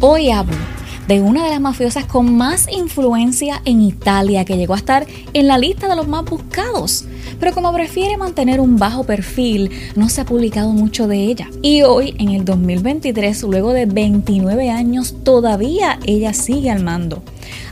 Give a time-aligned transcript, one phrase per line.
[0.00, 0.56] Hoy hablo
[1.08, 5.46] de una de las mafiosas con más influencia en Italia que llegó a estar en
[5.46, 7.04] la lista de los más buscados.
[7.40, 11.50] Pero como prefiere mantener un bajo perfil, no se ha publicado mucho de ella.
[11.60, 17.22] Y hoy, en el 2023, luego de 29 años, todavía ella sigue al mando.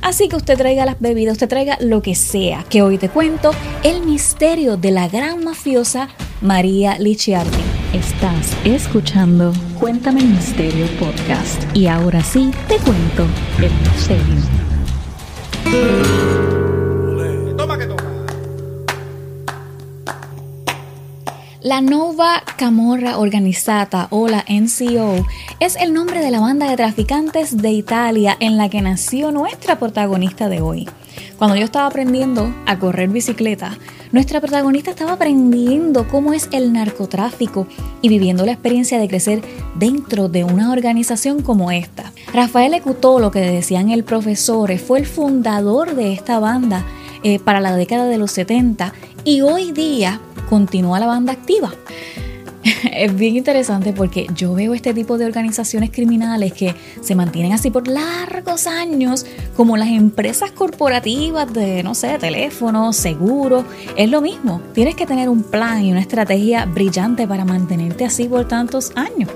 [0.02, 3.52] Así que usted traiga las bebidas, usted traiga lo que sea, que hoy te cuento
[3.82, 6.08] el misterio de la gran mafiosa
[6.40, 7.69] María Licciardi.
[7.92, 11.60] Estás escuchando Cuéntame el Misterio Podcast.
[11.74, 13.26] Y ahora sí, te cuento
[13.58, 14.36] el misterio.
[21.62, 25.26] La Nova Camorra Organizzata o la NCO
[25.58, 29.80] es el nombre de la banda de traficantes de Italia en la que nació nuestra
[29.80, 30.88] protagonista de hoy.
[31.38, 33.76] Cuando yo estaba aprendiendo a correr bicicleta,
[34.12, 37.66] nuestra protagonista estaba aprendiendo cómo es el narcotráfico
[38.02, 39.42] y viviendo la experiencia de crecer
[39.76, 42.12] dentro de una organización como esta.
[42.32, 46.84] Rafael Ecutó, lo que decían el profesor, fue el fundador de esta banda
[47.22, 48.92] eh, para la década de los 70
[49.24, 51.72] y hoy día continúa la banda activa.
[52.92, 57.70] es bien interesante porque yo veo este tipo de organizaciones criminales que se mantienen así
[57.70, 59.24] por largos años,
[59.56, 63.64] como las empresas corporativas de, no sé, teléfonos, seguros.
[63.96, 68.24] Es lo mismo, tienes que tener un plan y una estrategia brillante para mantenerte así
[68.24, 69.30] por tantos años.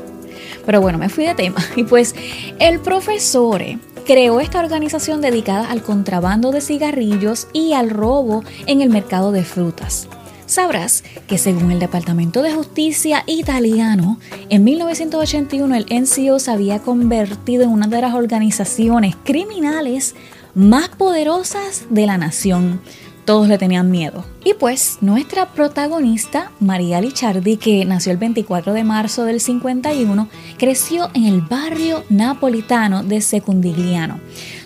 [0.66, 1.62] Pero bueno, me fui de tema.
[1.76, 2.14] Y pues
[2.58, 3.62] el profesor
[4.06, 9.44] creó esta organización dedicada al contrabando de cigarrillos y al robo en el mercado de
[9.44, 10.08] frutas.
[10.46, 14.18] Sabrás que según el Departamento de Justicia italiano,
[14.50, 20.14] en 1981 el NCO se había convertido en una de las organizaciones criminales
[20.54, 22.80] más poderosas de la nación.
[23.24, 24.22] Todos le tenían miedo.
[24.44, 30.28] Y pues nuestra protagonista, María Licciardi, que nació el 24 de marzo del 51,
[30.58, 34.20] creció en el barrio napolitano de Secundigliano,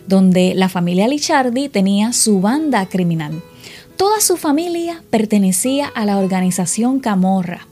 [0.09, 3.41] donde la familia Licciardi tenía su banda criminal.
[3.99, 7.67] Toda su familia pertenecía a la organización Camorra.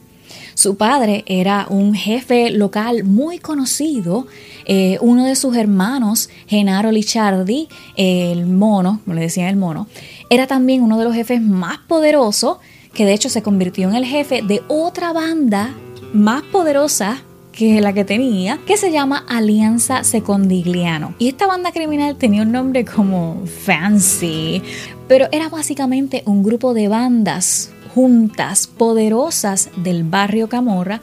[0.55, 4.27] Su padre era un jefe local muy conocido.
[4.65, 9.87] Eh, uno de sus hermanos, Genaro Lichardi, el mono, como le decían el mono,
[10.29, 12.59] era también uno de los jefes más poderosos,
[12.93, 15.77] que de hecho se convirtió en el jefe de otra banda
[16.13, 17.23] más poderosa
[17.57, 21.15] que la que tenía, que se llama Alianza Secondigliano.
[21.19, 24.63] Y esta banda criminal tenía un nombre como fancy,
[25.09, 31.01] pero era básicamente un grupo de bandas juntas, poderosas del barrio Camorra,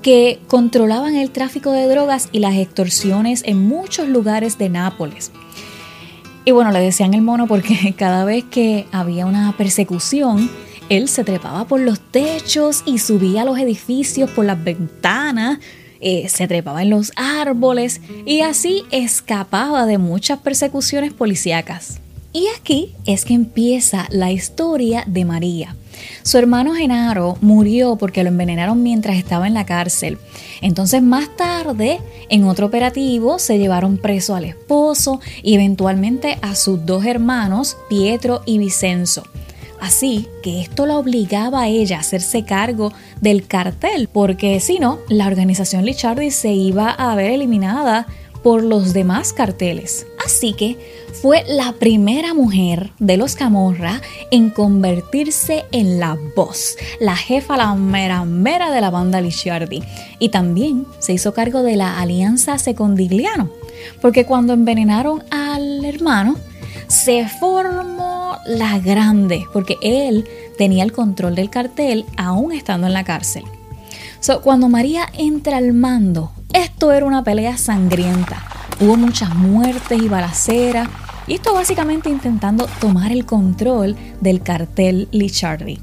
[0.00, 5.30] que controlaban el tráfico de drogas y las extorsiones en muchos lugares de Nápoles.
[6.46, 10.50] Y bueno, le decían el mono porque cada vez que había una persecución,
[10.88, 15.58] él se trepaba por los techos y subía a los edificios por las ventanas
[16.00, 22.00] eh, se trepaba en los árboles y así escapaba de muchas persecuciones policíacas.
[22.32, 25.76] Y aquí es que empieza la historia de María.
[26.22, 30.18] Su hermano Genaro murió porque lo envenenaron mientras estaba en la cárcel.
[30.60, 36.84] Entonces más tarde, en otro operativo, se llevaron preso al esposo y eventualmente a sus
[36.86, 39.24] dos hermanos, Pietro y Vicenzo.
[39.80, 44.98] Así que esto la obligaba a ella a hacerse cargo del cartel, porque si no,
[45.08, 48.06] la organización Lichardi se iba a ver eliminada
[48.42, 50.06] por los demás carteles.
[50.24, 50.78] Así que
[51.20, 57.74] fue la primera mujer de los Camorra en convertirse en la voz, la jefa, la
[57.74, 59.82] mera de la banda Lichardi.
[60.18, 63.50] Y también se hizo cargo de la alianza Secondigliano,
[64.00, 66.36] porque cuando envenenaron al hermano,
[66.86, 70.26] se formó la grande, porque él
[70.58, 73.44] tenía el control del cartel aún estando en la cárcel.
[74.42, 78.42] cuando María entra al mando, esto era una pelea sangrienta.
[78.80, 80.88] Hubo muchas muertes y balaceras,
[81.26, 85.78] y esto básicamente intentando tomar el control del cartel Lichardi.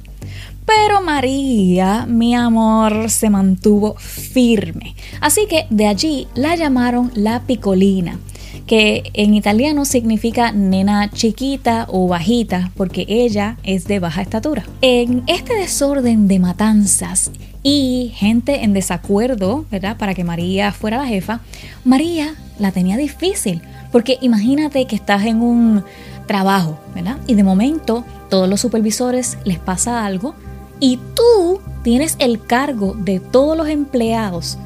[0.65, 4.95] Pero María, mi amor, se mantuvo firme.
[5.21, 8.19] Así que de allí la llamaron la Picolina
[8.65, 14.65] que en italiano significa nena chiquita o bajita, porque ella es de baja estatura.
[14.81, 17.31] En este desorden de matanzas
[17.63, 19.97] y gente en desacuerdo, ¿verdad?
[19.97, 21.41] Para que María fuera la jefa,
[21.85, 23.61] María la tenía difícil,
[23.91, 25.83] porque imagínate que estás en un
[26.27, 27.17] trabajo, ¿verdad?
[27.27, 30.35] Y de momento todos los supervisores les pasa algo
[30.79, 34.57] y tú tienes el cargo de todos los empleados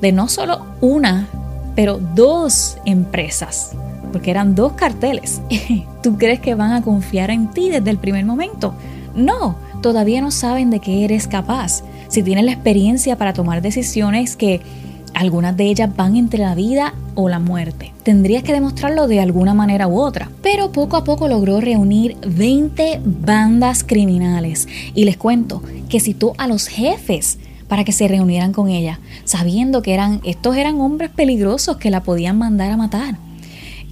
[0.00, 1.28] de no solo una
[1.74, 3.72] pero dos empresas,
[4.12, 5.40] porque eran dos carteles.
[6.02, 8.74] ¿Tú crees que van a confiar en ti desde el primer momento?
[9.14, 11.82] No, todavía no saben de qué eres capaz.
[12.08, 14.60] Si tienes la experiencia para tomar decisiones que
[15.14, 17.92] Algunas de ellas van entre la vida o la muerte.
[18.02, 20.28] Tendrías que demostrarlo de alguna manera u otra.
[20.42, 24.66] Pero poco a poco logró reunir 20 bandas criminales.
[24.92, 27.38] Y les cuento que citó a los jefes
[27.68, 32.02] para que se reunieran con ella, sabiendo que eran, estos eran hombres peligrosos que la
[32.02, 33.16] podían mandar a matar.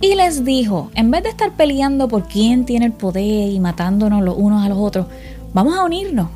[0.00, 4.22] Y les dijo, en vez de estar peleando por quién tiene el poder y matándonos
[4.22, 5.06] los unos a los otros,
[5.54, 6.28] vamos a unirnos.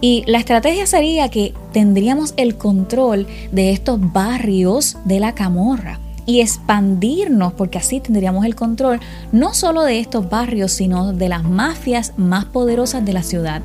[0.00, 6.40] Y la estrategia sería que tendríamos el control de estos barrios de la camorra y
[6.40, 8.98] expandirnos, porque así tendríamos el control
[9.30, 13.62] no solo de estos barrios, sino de las mafias más poderosas de la ciudad.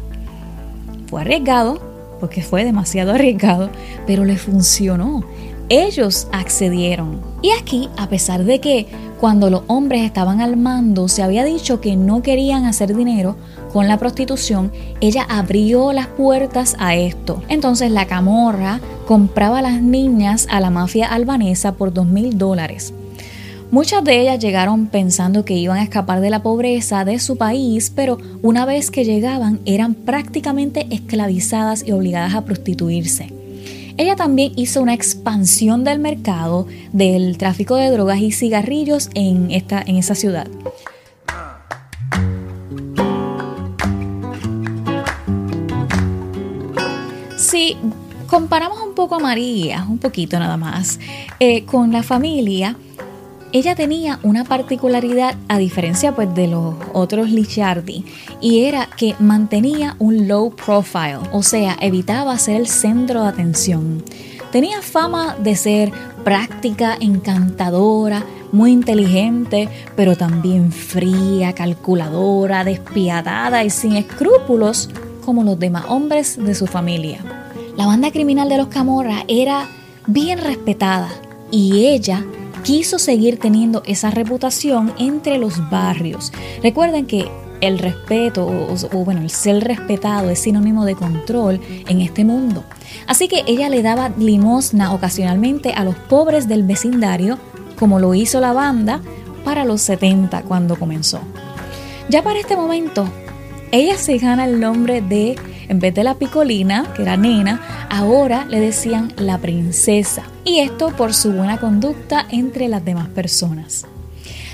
[1.07, 1.94] Fue arriesgado,
[2.25, 3.69] porque fue demasiado arriesgado,
[4.07, 5.23] pero le funcionó.
[5.69, 7.21] Ellos accedieron.
[7.43, 8.87] Y aquí, a pesar de que
[9.19, 13.35] cuando los hombres estaban al mando se había dicho que no querían hacer dinero
[13.71, 17.43] con la prostitución, ella abrió las puertas a esto.
[17.47, 22.91] Entonces la camorra compraba a las niñas a la mafia albanesa por dos mil dólares.
[23.75, 27.91] Muchas de ellas llegaron pensando que iban a escapar de la pobreza de su país,
[27.93, 33.33] pero una vez que llegaban eran prácticamente esclavizadas y obligadas a prostituirse.
[33.97, 39.81] Ella también hizo una expansión del mercado del tráfico de drogas y cigarrillos en, esta,
[39.85, 40.47] en esa ciudad.
[47.37, 47.75] Si
[48.27, 50.97] comparamos un poco a María, un poquito nada más,
[51.41, 52.77] eh, con la familia,
[53.55, 58.03] ella tenía una particularidad a diferencia pues de los otros Lichardi
[58.41, 64.03] y era que mantenía un low profile, o sea, evitaba ser el centro de atención.
[64.51, 65.93] Tenía fama de ser
[66.25, 74.89] práctica, encantadora, muy inteligente, pero también fría, calculadora, despiadada y sin escrúpulos
[75.23, 77.19] como los demás hombres de su familia.
[77.77, 79.69] La banda criminal de los Camorra era
[80.07, 81.07] bien respetada
[81.51, 82.25] y ella
[82.65, 86.33] quiso seguir teniendo esa reputación entre los barrios.
[86.63, 87.29] Recuerden que
[87.61, 92.63] el respeto o, bueno, el ser respetado es sinónimo de control en este mundo.
[93.05, 97.37] Así que ella le daba limosna ocasionalmente a los pobres del vecindario,
[97.77, 98.99] como lo hizo la banda
[99.43, 101.21] para los 70 cuando comenzó.
[102.09, 103.07] Ya para este momento,
[103.71, 105.35] ella se gana el nombre de,
[105.67, 110.23] en vez de la picolina, que era nena, ahora le decían la princesa.
[110.43, 113.85] Y esto por su buena conducta entre las demás personas.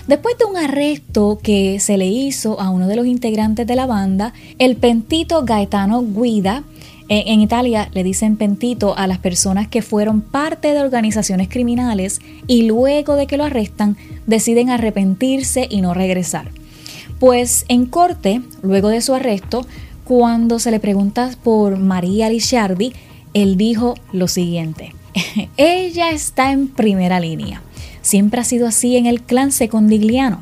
[0.08, 3.86] Después de un arresto que se le hizo a uno de los integrantes de la
[3.86, 6.64] banda, el pentito Gaetano Guida,
[7.14, 12.64] en Italia le dicen pentito a las personas que fueron parte de organizaciones criminales y
[12.64, 13.98] luego de que lo arrestan
[14.28, 16.52] deciden arrepentirse y no regresar.
[17.20, 19.66] Pues en corte, luego de su arresto,
[20.04, 22.94] cuando se le pregunta por María Licciardi,
[23.34, 24.94] él dijo lo siguiente,
[25.58, 27.62] ella está en primera línea.
[28.02, 30.42] Siempre ha sido así en el clan secondigliano,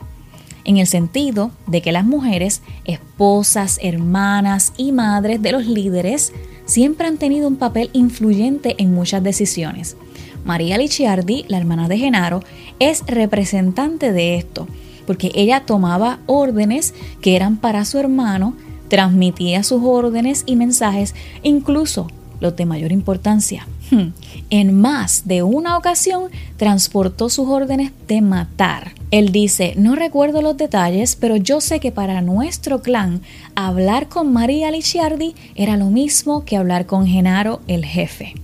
[0.65, 6.31] en el sentido de que las mujeres, esposas, hermanas y madres de los líderes,
[6.65, 9.97] siempre han tenido un papel influyente en muchas decisiones.
[10.45, 12.41] María Licciardi, la hermana de Genaro,
[12.79, 14.67] es representante de esto
[15.09, 18.53] porque ella tomaba órdenes que eran para su hermano,
[18.89, 22.07] transmitía sus órdenes y mensajes, incluso
[22.39, 23.67] los de mayor importancia.
[23.91, 24.09] Hmm.
[24.49, 28.93] En más de una ocasión transportó sus órdenes de matar.
[29.11, 33.21] Él dice, no recuerdo los detalles, pero yo sé que para nuestro clan
[33.55, 38.35] hablar con María Licciardi era lo mismo que hablar con Genaro el jefe.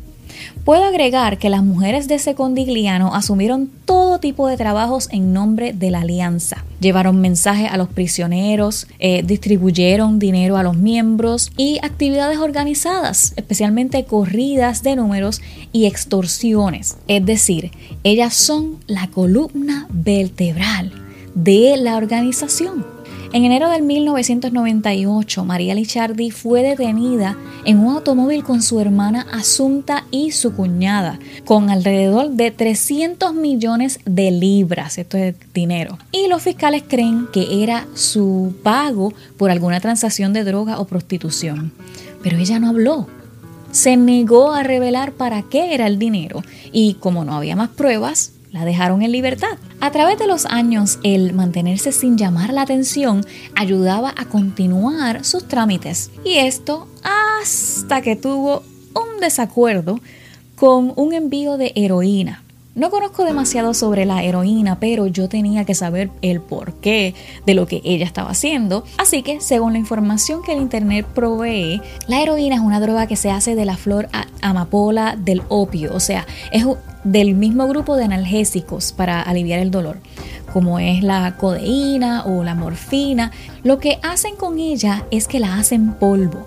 [0.63, 5.91] Puedo agregar que las mujeres de Secondigliano asumieron todo tipo de trabajos en nombre de
[5.91, 6.63] la alianza.
[6.79, 14.05] Llevaron mensajes a los prisioneros, eh, distribuyeron dinero a los miembros y actividades organizadas, especialmente
[14.05, 16.97] corridas de números y extorsiones.
[17.07, 17.71] Es decir,
[18.03, 20.91] ellas son la columna vertebral
[21.35, 22.94] de la organización.
[23.35, 30.05] En enero del 1998, María Lichardi fue detenida en un automóvil con su hermana Asunta
[30.09, 35.97] y su cuñada, con alrededor de 300 millones de libras, esto es dinero.
[36.13, 41.73] Y los fiscales creen que era su pago por alguna transacción de droga o prostitución.
[42.23, 43.09] Pero ella no habló,
[43.71, 48.31] se negó a revelar para qué era el dinero y como no había más pruebas,
[48.55, 49.57] la dejaron en libertad.
[49.81, 55.45] A través de los años, el mantenerse sin llamar la atención ayudaba a continuar sus
[55.45, 56.09] trámites.
[56.23, 59.99] Y esto hasta que tuvo un desacuerdo
[60.55, 62.44] con un envío de heroína.
[62.75, 67.15] No conozco demasiado sobre la heroína, pero yo tenía que saber el porqué
[67.45, 68.83] de lo que ella estaba haciendo.
[68.97, 73.15] Así que, según la información que el internet provee, la heroína es una droga que
[73.15, 74.09] se hace de la flor
[74.41, 76.65] amapola del opio, o sea, es
[77.05, 79.99] del mismo grupo de analgésicos para aliviar el dolor,
[80.51, 83.31] como es la codeína o la morfina.
[83.63, 86.45] Lo que hacen con ella es que la hacen polvo.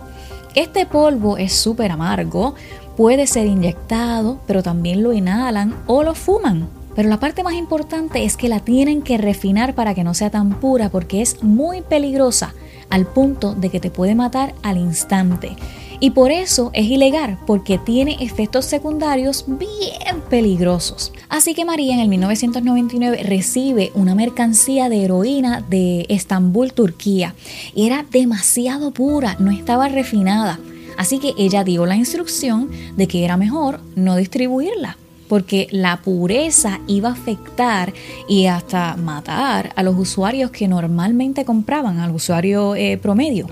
[0.54, 2.54] Este polvo es súper amargo,
[2.99, 6.69] puede ser inyectado, pero también lo inhalan o lo fuman.
[6.97, 10.31] Pero la parte más importante es que la tienen que refinar para que no sea
[10.31, 12.55] tan pura porque es muy peligrosa
[12.90, 15.55] al punto de que te puede matar al instante.
[16.00, 21.12] Y por eso es ilegal, porque tiene efectos secundarios bien peligrosos.
[21.28, 27.37] Así que María en el 1999 recibe una mercancía de heroína de Estambul, Turquía.
[27.76, 30.59] Y era demasiado pura, no estaba refinada.
[30.99, 36.81] Así que ella dio la instrucción de que era mejor no distribuirla porque la pureza
[36.87, 37.93] iba a afectar
[38.28, 43.47] y hasta matar a los usuarios que normalmente compraban, al usuario eh, promedio.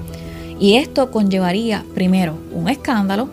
[0.58, 3.28] Y esto conllevaría, primero, un escándalo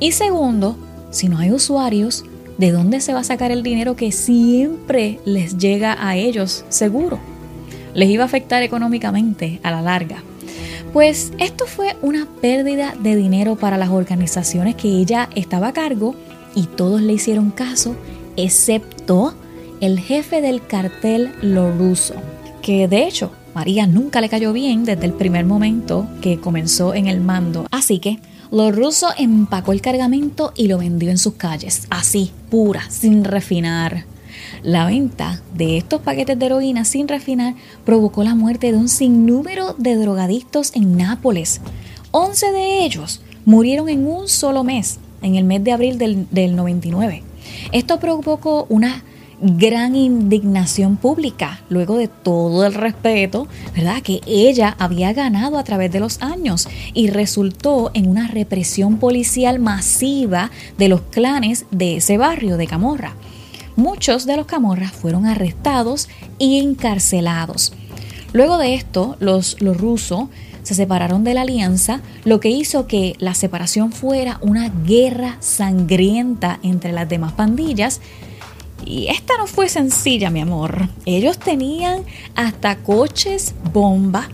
[0.00, 0.76] y segundo,
[1.10, 2.24] si no hay usuarios,
[2.56, 7.18] ¿de dónde se va a sacar el dinero que siempre les llega a ellos seguro?
[7.94, 10.22] Les iba a afectar económicamente a la larga.
[10.92, 16.14] Pues esto fue una pérdida de dinero para las organizaciones que ella estaba a cargo
[16.54, 17.94] y todos le hicieron caso,
[18.36, 19.34] excepto
[19.80, 22.14] el jefe del cartel Lo Russo,
[22.62, 27.06] que de hecho María nunca le cayó bien desde el primer momento que comenzó en
[27.06, 27.66] el mando.
[27.70, 28.18] Así que
[28.50, 34.04] Lo Russo empacó el cargamento y lo vendió en sus calles, así, pura, sin refinar.
[34.62, 37.54] La venta de estos paquetes de heroína sin refinar
[37.84, 41.60] provocó la muerte de un sinnúmero de drogadictos en Nápoles.
[42.10, 46.56] 11 de ellos murieron en un solo mes, en el mes de abril del, del
[46.56, 47.22] 99.
[47.72, 49.04] Esto provocó una
[49.40, 54.02] gran indignación pública, luego de todo el respeto, ¿verdad?
[54.02, 59.58] Que ella había ganado a través de los años y resultó en una represión policial
[59.60, 63.14] masiva de los clanes de ese barrio de Camorra.
[63.78, 67.72] Muchos de los camorras fueron arrestados y encarcelados.
[68.32, 70.24] Luego de esto, los, los rusos
[70.64, 76.58] se separaron de la alianza, lo que hizo que la separación fuera una guerra sangrienta
[76.64, 78.00] entre las demás pandillas.
[78.84, 80.88] Y esta no fue sencilla, mi amor.
[81.06, 82.02] Ellos tenían
[82.34, 84.28] hasta coches bomba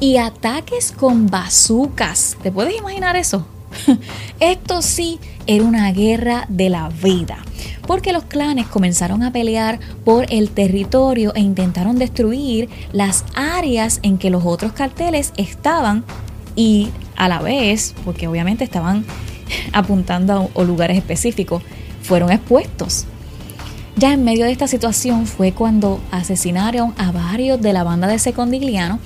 [0.00, 2.38] y ataques con bazucas.
[2.42, 3.46] ¿Te puedes imaginar eso?
[4.40, 7.38] Esto sí era una guerra de la vida
[7.86, 14.18] porque los clanes comenzaron a pelear por el territorio e intentaron destruir las áreas en
[14.18, 16.04] que los otros carteles estaban
[16.54, 19.04] y a la vez, porque obviamente estaban
[19.72, 21.62] apuntando a, lugares específicos,
[22.02, 23.06] fueron expuestos.
[23.96, 28.18] Ya en medio de esta situación fue cuando asesinaron a varios de la banda de
[28.18, 28.98] Secondigliano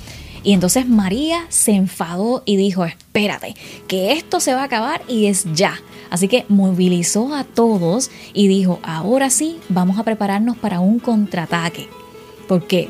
[0.43, 3.55] y entonces María se enfadó y dijo, espérate,
[3.87, 5.79] que esto se va a acabar y es ya.
[6.11, 11.87] Así que movilizó a todos y dijo, ahora sí, vamos a prepararnos para un contraataque.
[12.49, 12.89] Porque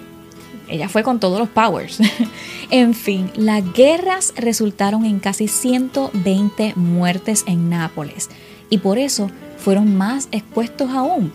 [0.67, 1.99] ella fue con todos los powers.
[2.71, 8.29] en fin, las guerras resultaron en casi 120 muertes en Nápoles
[8.71, 11.31] y por eso fueron más expuestos aún.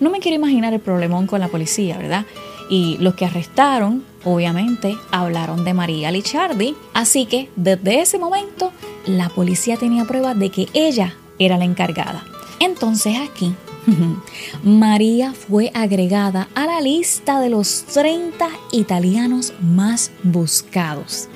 [0.00, 2.26] No me quiero imaginar el problemón con la policía, ¿verdad?
[2.68, 6.74] Y los que arrestaron, obviamente, hablaron de María Lichardi.
[6.92, 8.72] Así que desde ese momento,
[9.06, 12.24] la policía tenía pruebas de que ella era la encargada.
[12.60, 13.54] Entonces aquí,
[14.62, 21.28] María fue agregada a la lista de los 30 italianos más buscados.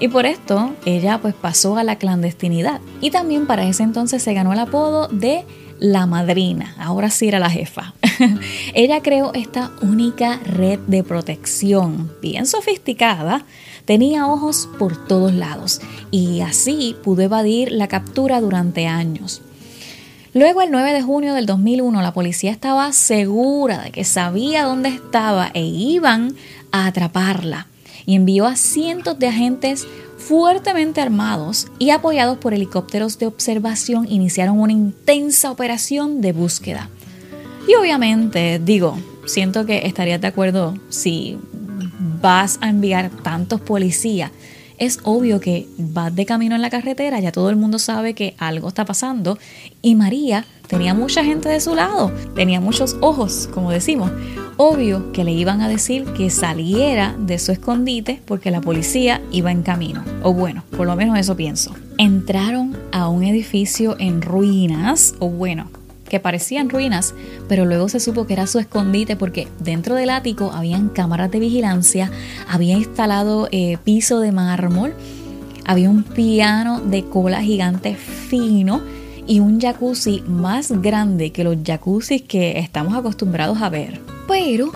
[0.00, 2.80] Y por esto ella pues pasó a la clandestinidad.
[3.00, 5.44] Y también para ese entonces se ganó el apodo de
[5.78, 7.94] la madrina, ahora sí era la jefa.
[8.74, 13.44] Ella creó esta única red de protección, bien sofisticada,
[13.84, 19.42] tenía ojos por todos lados y así pudo evadir la captura durante años.
[20.32, 24.90] Luego, el 9 de junio del 2001, la policía estaba segura de que sabía dónde
[24.90, 26.36] estaba e iban
[26.70, 27.66] a atraparla
[28.06, 29.86] y envió a cientos de agentes
[30.18, 36.88] fuertemente armados y apoyados por helicópteros de observación, iniciaron una intensa operación de búsqueda.
[37.68, 41.38] Y obviamente, digo, siento que estarías de acuerdo si
[42.20, 44.30] vas a enviar tantos policías.
[44.78, 48.34] Es obvio que vas de camino en la carretera, ya todo el mundo sabe que
[48.38, 49.38] algo está pasando
[49.82, 54.10] y María tenía mucha gente de su lado, tenía muchos ojos, como decimos
[54.62, 59.50] obvio que le iban a decir que saliera de su escondite porque la policía iba
[59.50, 60.04] en camino.
[60.22, 61.74] O bueno, por lo menos eso pienso.
[61.96, 65.70] Entraron a un edificio en ruinas, o bueno,
[66.10, 67.14] que parecían ruinas,
[67.48, 71.40] pero luego se supo que era su escondite porque dentro del ático habían cámaras de
[71.40, 72.10] vigilancia,
[72.46, 74.92] había instalado eh, piso de mármol,
[75.64, 78.82] había un piano de cola gigante fino
[79.26, 84.00] y un jacuzzi más grande que los jacuzzis que estamos acostumbrados a ver.
[84.28, 84.72] Pero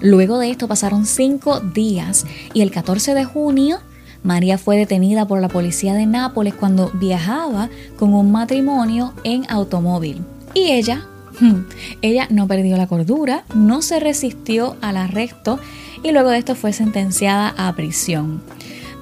[0.00, 2.24] luego de esto pasaron cinco días
[2.54, 3.78] y el 14 de junio
[4.26, 10.24] María fue detenida por la policía de Nápoles cuando viajaba con un matrimonio en automóvil.
[10.56, 11.06] Y ella,
[11.38, 11.66] hmm,
[12.00, 15.60] ella no perdió la cordura, no se resistió al arresto
[16.02, 18.42] y luego de esto fue sentenciada a prisión.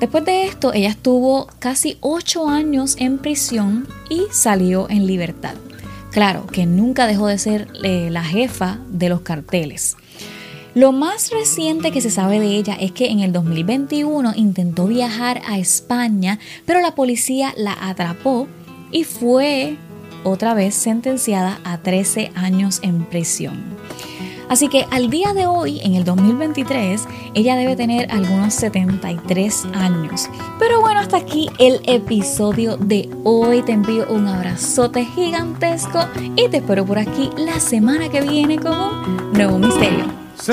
[0.00, 5.54] Después de esto, ella estuvo casi ocho años en prisión y salió en libertad.
[6.10, 9.96] Claro que nunca dejó de ser eh, la jefa de los carteles.
[10.74, 15.40] Lo más reciente que se sabe de ella es que en el 2021 intentó viajar
[15.46, 18.48] a España, pero la policía la atrapó
[18.90, 19.76] y fue
[20.24, 23.62] otra vez sentenciada a 13 años en prisión.
[24.48, 30.28] Así que al día de hoy, en el 2023, ella debe tener algunos 73 años.
[30.58, 33.62] Pero bueno, hasta aquí el episodio de hoy.
[33.62, 38.72] Te envío un abrazote gigantesco y te espero por aquí la semana que viene con
[38.72, 40.04] un nuevo misterio.
[40.36, 40.52] Se